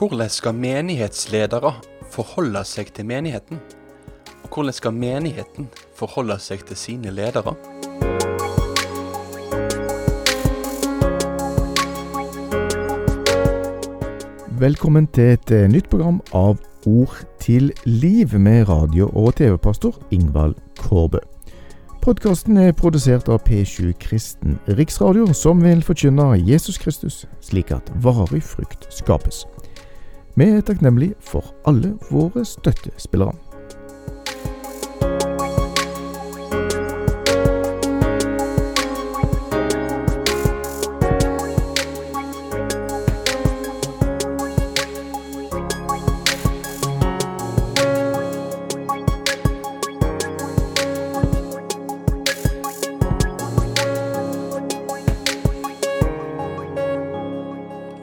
[0.00, 1.72] Hvordan skal menighetsledere
[2.10, 3.58] forholde seg til menigheten?
[4.42, 5.68] Og hvordan skal menigheten
[5.98, 7.52] forholde seg til sine ledere?
[14.60, 20.54] Velkommen til et eh, nytt program av Ord til liv med radio- og TV-pastor Ingvald
[20.78, 21.18] Kårbø.
[22.00, 28.40] Podkasten er produsert av P7 Kristen Riksradio, som vil forkynne Jesus Kristus, slik at varig
[28.40, 29.42] frukt skapes.
[30.32, 33.49] Vi er takknemlige for alle våre støttespillere.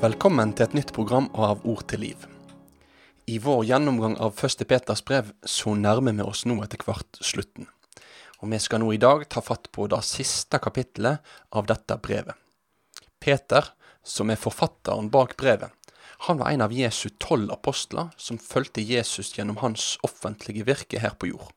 [0.07, 2.21] Velkommen til et nytt program av Ord til liv.
[3.27, 7.65] I vår gjennomgang av første Peters brev så nærmer vi oss nå etter hvert slutten.
[8.39, 12.37] Og vi skal nå i dag ta fatt på det siste kapittelet av dette brevet.
[13.19, 13.67] Peter,
[13.99, 15.75] som er forfatteren bak brevet,
[16.29, 21.19] han var en av Jesu tolv apostler som fulgte Jesus gjennom hans offentlige virke her
[21.19, 21.51] på jord.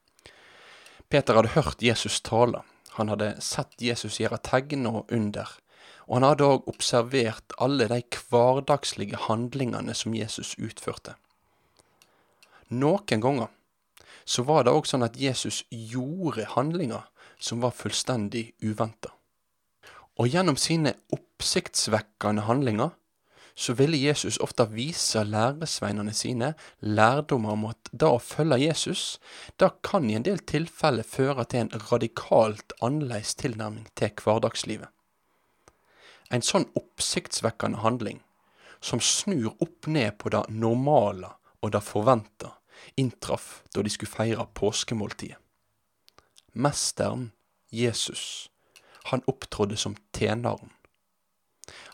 [1.06, 2.64] Peter hadde hørt Jesus tale,
[2.98, 5.46] han hadde sett Jesus gjøre tegn og under,
[6.11, 8.00] og han hadde òg observert alle de
[8.33, 11.14] hverdagslige handlingene som Jesus utførte.
[12.69, 13.52] Noen ganger
[14.27, 17.06] så var det òg sånn at Jesus gjorde handlinger
[17.39, 19.14] som var fullstendig uventa.
[20.19, 22.91] Og gjennom sine oppsiktsvekkende handlinger
[23.55, 29.19] så ville Jesus ofte vise læresveinene sine lærdommer om at det å følge Jesus,
[29.62, 34.91] det kan i en del tilfeller føre til en radikalt annerledes tilnærming til hverdagslivet.
[36.31, 38.20] En sånn oppsiktsvekkende handling,
[38.81, 42.55] som snur opp ned på det normale og det forventa,
[42.96, 45.39] inntraff da de skulle feire påskemåltidet.
[46.52, 47.30] Mesteren,
[47.70, 48.51] Jesus,
[49.11, 50.73] han opptrådde som tjeneren.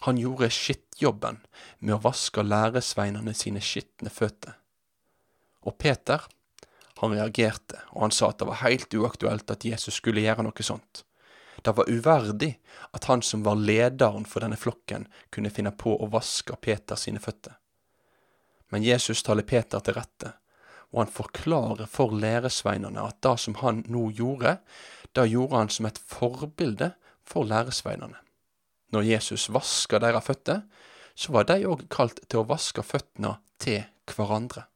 [0.07, 1.43] Han gjorde skittjobben
[1.79, 4.55] med å vaske læresveinene sine skitne føtter.
[5.67, 6.23] Og Peter,
[7.03, 10.65] han reagerte, og han sa at det var heilt uaktuelt at Jesus skulle gjøre noe
[10.65, 11.03] sånt.
[11.67, 12.53] Det var uverdig
[12.95, 17.19] at han som var lederen for denne flokken, kunne finne på å vaske Peter sine
[17.19, 17.57] føtter.
[18.71, 20.31] Men Jesus taler Peter til rette,
[20.95, 24.61] og han forklarer for læresveinene at det som han nå gjorde,
[25.11, 26.93] det gjorde han som et forbilde
[27.27, 28.23] for læresveinene.
[28.95, 30.63] Når Jesus vaska deres føtter,
[31.19, 33.83] så var de òg kalt til å vaske føttene til
[34.15, 34.69] hverandre.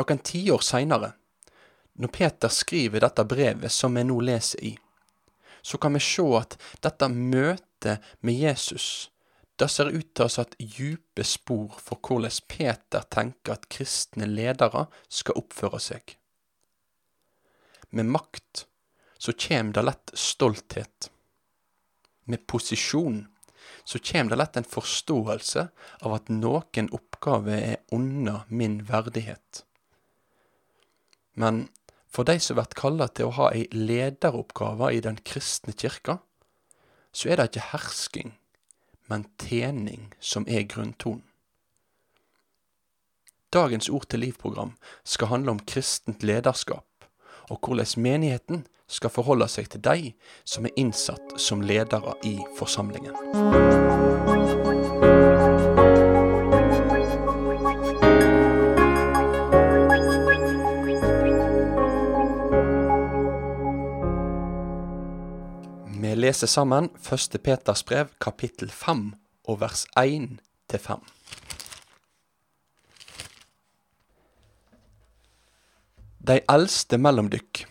[0.00, 1.18] Noen tiår seinere,
[1.98, 4.74] når Peter skriver dette brevet som vi nå leser i,
[5.62, 9.10] så kan vi se at dette møtet med Jesus
[9.60, 14.24] det ser ut til å ha satt djupe spor for hvordan Peter tenker at kristne
[14.24, 16.14] ledere skal oppføre seg.
[17.92, 18.64] Med makt
[19.20, 21.10] så kjem det lett stolthet.
[22.24, 23.26] Med posisjon
[23.84, 25.66] så kjem det lett en forståelse
[26.08, 29.64] av at noen oppgaver er unna min verdighet.
[31.36, 31.66] Men
[32.10, 36.18] for de som blir kalla til å ha ei lederoppgave i den kristne kirka,
[37.14, 38.36] så er det ikke hersking
[39.10, 41.26] men tjening som er grunntonen.
[43.50, 46.86] Dagens Ord til liv-program skal handle om kristent lederskap,
[47.50, 50.12] og hvordan menigheten skal forholde seg til de
[50.46, 54.19] som er innsatt som ledere i forsamlingen.
[66.30, 67.42] Vi leser sammen 1.
[67.42, 69.00] Peters brev, kapittel 5,
[69.50, 70.36] og vers 1
[70.70, 71.00] til 5.
[76.30, 77.64] De eldste mellom dykk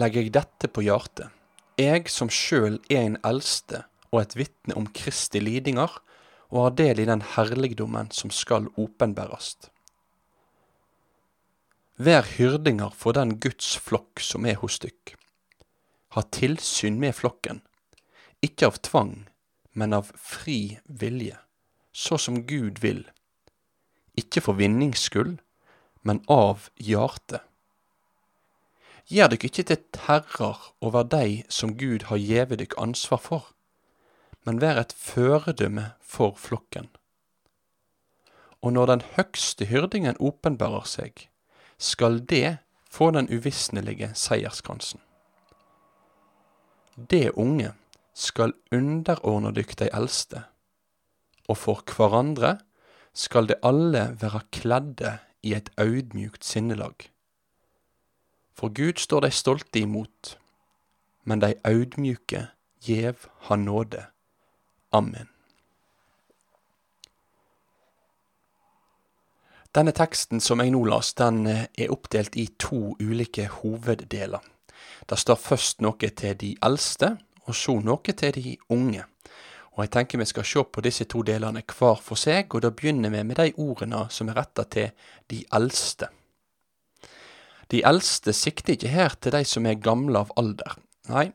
[0.00, 1.28] legger jeg dette på hjertet,
[1.76, 6.00] jeg som sjøl er en eldste og et vitne om Kristi lidinger,
[6.48, 9.68] og har del i den herligdommen som skal åpenbærast.
[12.00, 15.18] Vær hyrdinger for den Guds flokk som er hos dykk.
[16.16, 17.65] Ha tilsyn med flokken,
[18.44, 19.14] ikke av tvang,
[19.72, 21.36] men av fri vilje,
[21.92, 23.04] så som Gud vil,
[24.16, 25.38] ikke for vinnings skyld,
[26.06, 27.42] men av hjertet.
[29.06, 33.52] Gjer dykk ikke til terrer over dei som Gud har gjeve dykk ansvar for,
[34.46, 36.88] men vær et føredømme for flokken.
[38.62, 41.28] Og når den høgste hyrdingen åpenbarer seg,
[41.78, 42.58] skal det
[42.90, 45.00] få den uvisnelige seierskransen.
[46.96, 47.74] Det unge
[48.16, 50.46] skal underordne dykk de eldste,
[51.52, 52.56] og for hverandre
[53.16, 57.10] skal de alle være kledde i et audmjukt sinnelag.
[58.56, 60.36] For Gud står de stolte imot,
[61.24, 62.46] men de audmjuke
[62.86, 64.06] gjev han nåde.
[64.92, 65.28] Amen.
[69.76, 74.40] Denne teksten som jeg nå las, den eh, er oppdelt i to ulike hoveddeler.
[75.04, 79.04] Det står først noe til de eldste, og så noe til de unge.
[79.76, 82.72] Og jeg tenker vi skal se på disse to delene hver for seg, og da
[82.72, 84.92] begynner vi med de ordene som er retta til
[85.30, 86.08] de eldste.
[87.70, 90.78] De eldste sikter ikke her til de som er gamle av alder.
[91.10, 91.30] Nei,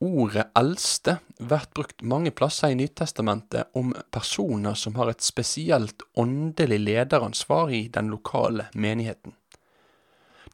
[0.00, 6.78] Ordet eldste blir brukt mange plasser i Nytestamentet om personer som har et spesielt åndelig
[6.80, 9.34] lederansvar i den lokale menigheten.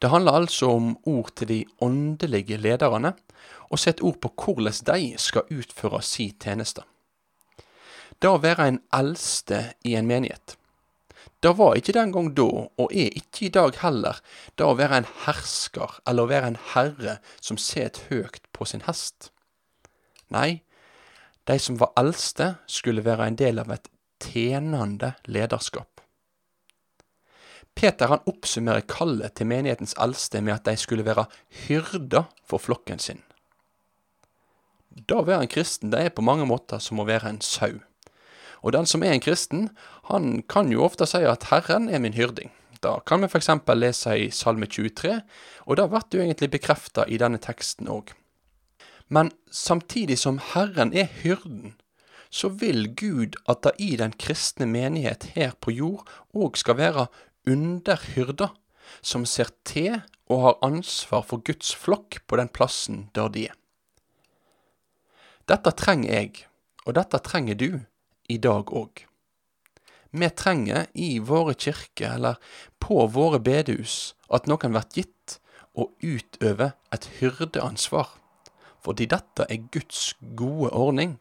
[0.01, 3.13] Det handler altså om ord til de åndelige lederne,
[3.69, 6.85] og sett ord på hvordan de skal utføre si tjeneste.
[8.21, 10.55] Det å være en eldste i en menighet.
[11.43, 14.21] Det var ikke den gang da, og er ikke i dag heller,
[14.57, 18.81] det å være en hersker eller å være en herre som set høyt på sin
[18.87, 19.29] hest.
[20.33, 20.63] Nei,
[21.47, 23.85] de som var eldste, skulle være en del av et
[24.23, 25.96] tjenende lederskap.
[27.77, 31.27] Peter han oppsummerer kallet til menighetens eldste med at de skulle være
[31.67, 33.21] hyrder for flokken sin.
[35.05, 37.77] Da å være en kristen det er på mange måter som å være en sau.
[38.65, 39.67] Og den som er en kristen,
[40.09, 42.49] han kan jo ofte si at Herren er min hyrding.
[42.81, 43.51] Da kan vi f.eks.
[43.77, 45.19] lese i Salme 23,
[45.65, 48.13] og det blir jo egentlig bekrefta i denne teksten òg.
[49.07, 51.75] Men samtidig som Herren er hyrden,
[52.29, 57.07] så vil Gud at det i den kristne menighet her på jord òg skal være
[57.47, 58.53] underhyrder
[59.01, 63.55] som ser til og har ansvar for Guds flokk på den plassen der de er.
[65.47, 66.47] Dette trenger jeg,
[66.85, 67.69] og dette trenger du,
[68.27, 69.05] i dag òg.
[70.11, 72.39] Vi trenger i våre kirker eller
[72.83, 75.37] på våre bedehus at noen blir gitt
[75.77, 78.17] å utøve et hyrdeansvar
[78.83, 81.17] fordi dette er Guds gode ordning,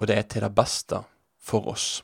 [0.00, 1.02] og det er til det beste
[1.36, 2.00] for oss.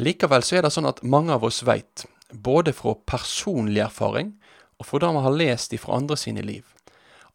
[0.00, 4.32] Likevel så er det sånn at mange av oss veit, både fra personlig erfaring
[4.80, 6.64] og fra det vi har lest ifra andre sine liv,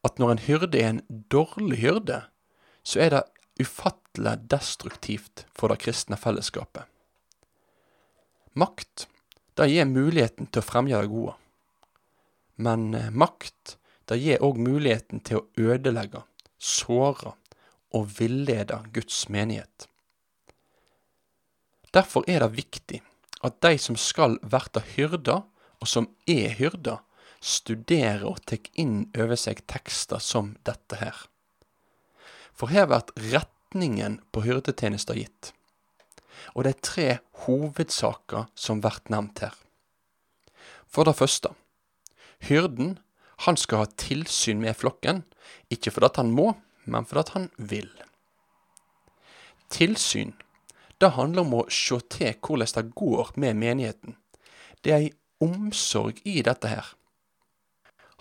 [0.04, 2.22] at når en hyrde er en dårlig hyrde,
[2.84, 3.26] så er det
[3.62, 6.86] ufattelig destruktivt for det kristne fellesskapet.
[8.58, 9.06] Makt,
[9.58, 11.36] det gir muligheten til å fremje det gode.
[12.58, 13.76] Men eh, makt,
[14.10, 16.24] det gir òg muligheten til å ødelegge,
[16.58, 17.36] såre
[17.94, 19.86] og villede Guds menighet.
[21.98, 23.02] Derfor er det viktig
[23.46, 25.42] at de som skal verta hyrder,
[25.82, 27.02] og som er hyrder,
[27.42, 31.18] studerer og tar inn over seg tekster som dette her.
[32.58, 35.52] For her blir retningen på hyrdetjenesta gitt.
[36.54, 37.08] Og det er tre
[37.46, 39.54] hovedsaker som blir nevnt her.
[40.90, 41.54] For det første,
[42.46, 42.98] hyrden
[43.46, 45.24] han skal ha tilsyn med flokken,
[45.70, 46.52] ikke fordi han må,
[46.86, 47.90] men fordi han vil.
[49.74, 50.34] Tilsyn,
[50.98, 54.16] det handler om å se til hvordan det går med menigheten.
[54.82, 55.12] Det er ei
[55.44, 56.94] omsorg i dette her.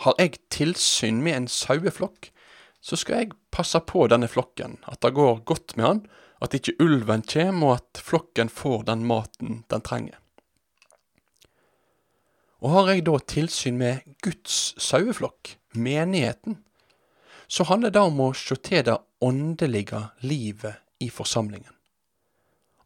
[0.04, 2.30] Har jeg tilsyn med en saueflokk,
[2.84, 6.02] så skal jeg passe på denne flokken, at det går godt med han,
[6.44, 10.20] at ikke ulven kommer, og at flokken får den maten den trenger.
[12.60, 16.60] Og har jeg da tilsyn med Guds saueflokk, menigheten,
[17.48, 21.75] så handler det om å se til det åndelige livet i forsamlingen.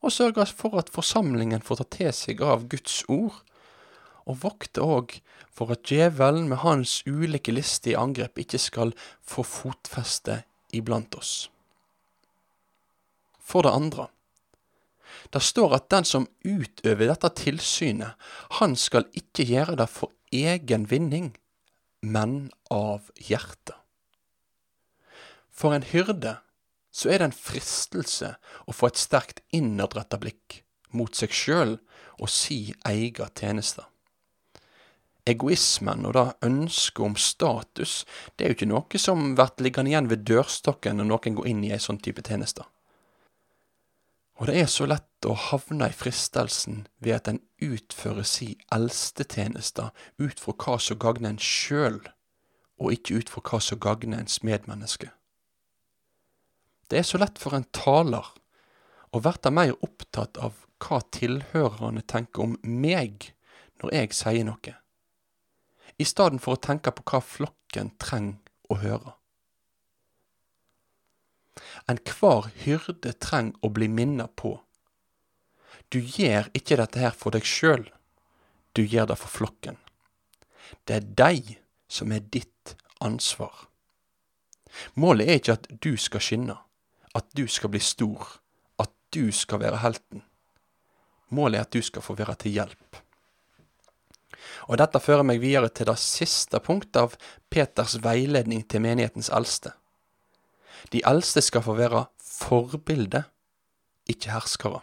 [0.01, 3.43] Og sørge for at forsamlingen får ta til seg av Guds ord,
[4.29, 5.19] og vokte òg
[5.51, 8.95] for at djevelen med hans ulike listige angrep ikke skal
[9.27, 10.43] få fotfeste
[10.77, 11.51] iblant oss.
[13.41, 14.07] For det andre,
[15.35, 18.15] det står at den som utøver dette tilsynet,
[18.61, 21.33] han skal ikke gjøre det for egen vinning,
[22.01, 23.77] men av hjertet.
[25.51, 26.39] For en hyrde
[26.91, 28.35] så er det en fristelse
[28.67, 30.63] å få et sterkt innadretta blikk
[30.97, 31.77] mot seg sjøl
[32.19, 33.87] og si eiga tjeneste.
[35.29, 38.05] Egoismen og det ønsket om status,
[38.35, 41.65] det er jo ikke noe som blir liggende igjen ved dørstokken når noen går inn
[41.67, 42.65] i ei sånn type tjeneste.
[44.41, 49.91] Og det er så lett å havne i fristelsen ved at en utfører si eldstetjeneste
[50.17, 52.01] ut fra hva som gagner en sjøl,
[52.81, 55.13] og ikke ut fra hva som gagner ens medmenneske.
[56.91, 58.27] Det er så lett for en taler
[59.15, 63.31] å verte mer opptatt av hva tilhørerne tenker om meg
[63.81, 64.75] når jeg sier noe,
[66.01, 69.15] i stedet for å tenke på hva flokken trenger å høre.
[71.91, 74.61] enhver hyrde trenger å bli minnet på.
[75.91, 77.87] Du gjør ikke dette her for deg sjøl,
[78.75, 79.79] du gjør det for flokken.
[80.87, 81.57] Det er deg
[81.91, 83.67] som er ditt ansvar.
[84.95, 86.57] Målet er ikke at du skal skinne,
[87.15, 88.27] at du skal bli stor,
[88.79, 90.23] at du skal være helten.
[91.31, 93.01] Målet er at du skal få være til hjelp.
[94.71, 97.17] Og Dette fører meg videre til det siste punktet av
[97.51, 99.73] Peters veiledning til menighetens eldste.
[100.91, 103.25] De eldste skal få være forbilde,
[104.11, 104.81] ikke herskere.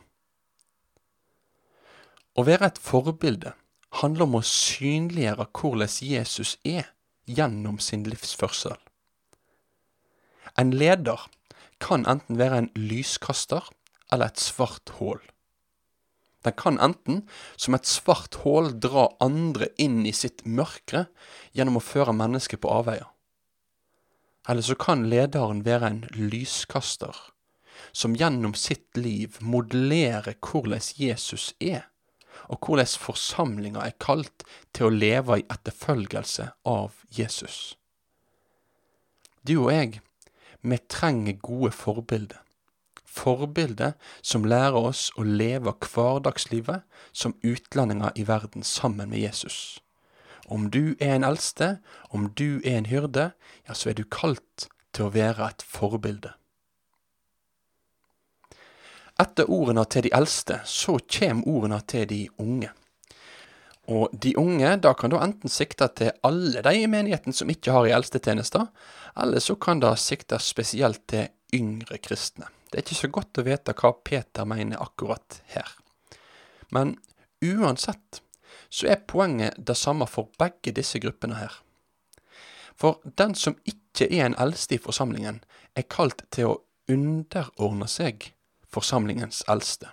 [2.37, 3.55] Å være et forbilde
[4.01, 6.91] handler om å synliggjøre hvordan Jesus er
[7.27, 8.77] gjennom sin livsførsel.
[10.57, 11.25] En leder
[11.83, 13.65] kan enten være en lyskaster
[14.11, 15.21] eller et svart hull.
[16.45, 17.23] Den kan enten,
[17.57, 21.07] som et svart hull, dra andre inn i sitt mørke
[21.57, 23.09] gjennom å føre mennesket på avveier.
[24.47, 27.15] Eller så kan lederen være en lyskaster,
[27.91, 31.89] som gjennom sitt liv modellerer hvordan Jesus er,
[32.47, 37.75] og hvordan forsamlinga er kalt til å leve i etterfølgelse av Jesus.
[39.43, 39.99] Du og jeg,
[40.61, 42.43] vi trenger gode forbilder.
[43.05, 49.79] Forbilder som lærer oss å leve hverdagslivet som utlendinger i verden sammen med Jesus.
[50.47, 51.77] Om du er en eldste,
[52.09, 53.31] om du er en hyrde,
[53.67, 56.31] ja, så er du kalt til å være et forbilde.
[59.19, 62.69] Etter ordene til de eldste, så kommer ordene til de unge.
[63.87, 67.71] Og de unge, da kan da enten sikte til alle de i menigheten som ikke
[67.71, 68.67] har i eldstetjenester,
[69.21, 72.49] eller så kan det sikte spesielt til yngre kristne.
[72.67, 75.69] Det er ikke så godt å vite hva Peter mener akkurat her.
[76.75, 76.97] Men
[77.39, 78.21] uansett
[78.69, 81.53] så er poenget det samme for begge disse gruppene her.
[82.77, 85.39] For den som ikke er en eldste i forsamlingen,
[85.79, 86.57] er kalt til å
[86.91, 88.33] underordne seg
[88.67, 89.89] forsamlingens eldste.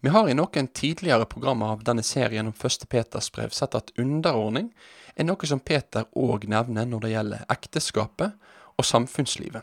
[0.00, 3.92] Vi har i noen tidligere programmer av denne serien om første Peters brev sett at
[3.98, 4.72] underordning
[5.14, 8.36] er noe som Peter òg nevner når det gjelder ekteskapet
[8.76, 9.62] og samfunnslivet.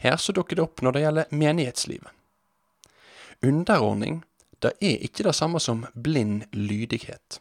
[0.00, 2.10] Her så dukker det opp når det gjelder menighetslivet.
[3.44, 4.22] Underordning
[4.64, 7.40] det er ikke det samme som blind lydighet.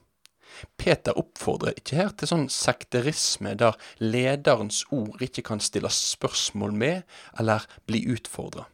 [0.78, 7.02] Peter oppfordrer ikke her til sånn sekterisme der lederens ord ikke kan stilles spørsmål med
[7.40, 8.68] eller bli utfordra.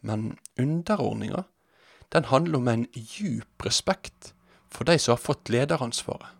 [0.00, 1.44] Men underordninga,
[2.14, 4.32] den handler om en djup respekt
[4.72, 6.34] for de som har fått lederansvaret.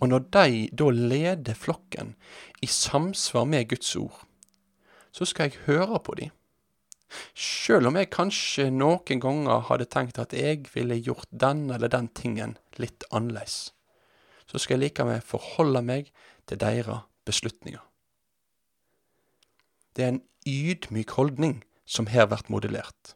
[0.00, 2.14] Og når de da leder flokken
[2.62, 4.24] i samsvar med Guds ord,
[5.12, 6.34] så skal jeg høre på dem
[7.38, 12.08] Sjøl om jeg kanskje noen ganger hadde tenkt at jeg ville gjort den eller den
[12.18, 13.72] tingen litt annerledes,
[14.50, 16.10] så skal jeg likevel forholde meg
[16.50, 17.82] til deres beslutninger.
[19.96, 23.15] Det er en ydmyk holdning som her blir modellert.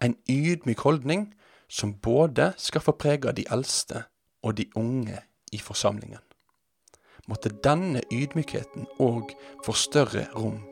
[0.00, 1.34] En ydmyk holdning
[1.68, 4.06] som både skal få prege de eldste
[4.42, 5.18] og de unge
[5.52, 6.22] i forsamlingen.
[7.28, 9.34] Måtte denne ydmykheten òg
[9.66, 10.62] få større rom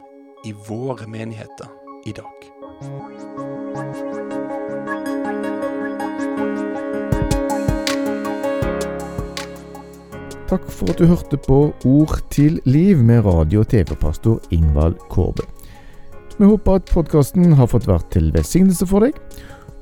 [0.48, 1.68] i våre menigheter
[2.08, 2.48] i dag.
[10.48, 15.57] Takk for at du hørte på Ord til liv med radio- og TV-pastor Ingvald Kårbe.
[16.38, 19.16] Vi håper at podkasten har fått vært til velsignelse for deg.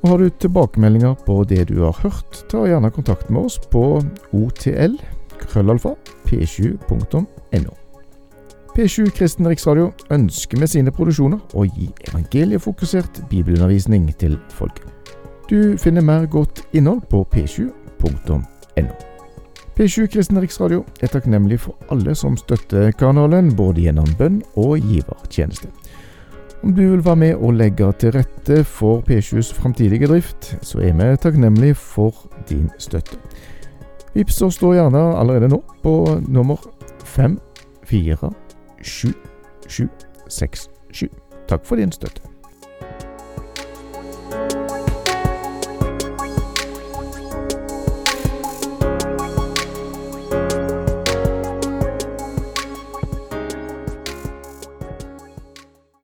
[0.01, 3.99] Og Har du tilbakemeldinger på det du har hørt, ta gjerne kontakt med oss på
[4.33, 4.97] otl
[5.37, 5.93] krøllalfa
[6.25, 7.73] p7.no.
[8.77, 14.85] P7 Kristen Riksradio ønsker med sine produksjoner å gi evangeliefokusert bibelundervisning til folket.
[15.49, 18.41] Du finner mer godt innhold på p7.no.
[19.77, 25.69] P7 Kristen Riksradio er takknemlig for alle som støtter kanalen, både gjennom bønn og givertjeneste.
[26.63, 30.93] Om du vil være med og legge til rette for P7s framtidige drift, så er
[30.97, 32.13] vi takknemlig for
[32.49, 33.17] din støtte.
[34.15, 36.57] Vips oss da gjerne allerede nå på nummer
[37.05, 37.39] fem
[37.85, 38.31] fire
[38.81, 41.09] 7767.
[41.47, 42.21] Takk for din støtte.